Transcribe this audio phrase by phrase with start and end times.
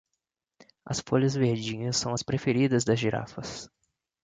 [0.83, 3.69] As folhas verdinhas são as preferidas das girafas